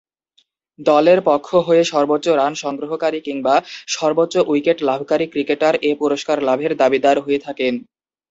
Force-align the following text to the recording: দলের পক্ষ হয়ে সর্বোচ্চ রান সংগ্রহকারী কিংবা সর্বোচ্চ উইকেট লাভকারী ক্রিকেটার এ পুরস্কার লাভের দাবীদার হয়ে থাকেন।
দলের 0.79 1.19
পক্ষ 1.29 1.47
হয়ে 1.67 1.83
সর্বোচ্চ 1.91 2.25
রান 2.39 2.53
সংগ্রহকারী 2.63 3.19
কিংবা 3.27 3.55
সর্বোচ্চ 3.95 4.33
উইকেট 4.51 4.77
লাভকারী 4.89 5.25
ক্রিকেটার 5.33 5.75
এ 5.81 5.91
পুরস্কার 6.01 6.37
লাভের 6.47 6.73
দাবীদার 6.81 7.17
হয়ে 7.19 7.39
থাকেন। 7.39 7.73